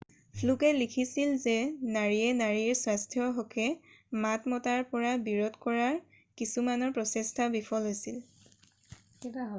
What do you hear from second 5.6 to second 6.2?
কৰাৰ